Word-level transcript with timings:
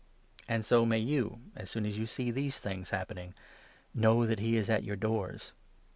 And 0.47 0.65
so 0.65 0.83
may 0.83 0.97
you, 0.97 1.41
as 1.55 1.69
soon 1.69 1.85
as 1.85 1.99
you 1.99 2.07
see 2.07 2.31
these 2.31 2.57
things 2.57 2.89
hap 2.89 3.09
pening, 3.09 3.33
know 3.93 4.25
that 4.25 4.39
he 4.39 4.57
is 4.57 4.67
at 4.67 4.81
your 4.83 4.95
doors. 4.95 5.53